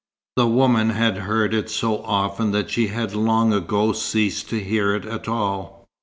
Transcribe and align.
The 0.35 0.47
woman 0.47 0.89
had 0.89 1.15
heard 1.17 1.53
it 1.53 1.69
so 1.69 1.99
often 2.05 2.49
that 2.53 2.71
she 2.71 2.87
had 2.87 3.13
long 3.13 3.53
ago 3.53 3.91
ceased 3.93 4.49
to 4.49 4.59
hear 4.59 4.95
it 4.95 5.05
at 5.05 5.27
all. 5.27 5.85